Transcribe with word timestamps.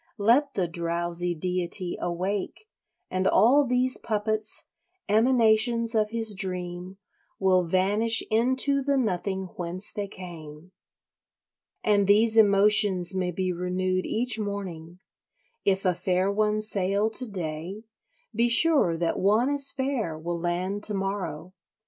Let 0.17 0.55
the 0.55 0.67
drowsy 0.67 1.35
deity 1.35 1.95
awake 2.01 2.65
and 3.11 3.27
all 3.27 3.67
these 3.67 3.99
puppets, 3.99 4.65
emanations 5.07 5.93
of 5.93 6.09
his 6.09 6.33
dream, 6.33 6.97
will 7.37 7.65
vanish 7.67 8.23
into 8.31 8.81
the 8.81 8.97
nothing 8.97 9.49
whence 9.57 9.93
they 9.93 10.07
came. 10.07 10.71
And 11.83 12.07
these 12.07 12.35
emotions 12.35 13.13
may 13.13 13.29
be 13.29 13.53
renewed 13.53 14.07
each 14.07 14.39
morning; 14.39 14.97
if 15.65 15.85
a 15.85 15.93
fair 15.93 16.31
one 16.31 16.63
sail 16.63 17.11
to 17.11 17.29
day, 17.29 17.83
be 18.33 18.49
sure 18.49 18.97
that 18.97 19.19
one 19.19 19.51
as 19.51 19.71
fair 19.71 20.17
will 20.17 20.39
land 20.39 20.83
to 20.85 20.95
morrow. 20.95 21.53